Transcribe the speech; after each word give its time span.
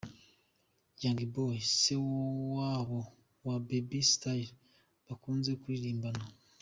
Young 1.01 1.19
Boy, 1.33 1.57
Se 1.79 1.95
wabo 2.53 2.99
wa 3.45 3.55
Baby 3.67 3.99
Style 4.13 4.47
bakunze 5.07 5.51
kuririmbana. 5.61 6.23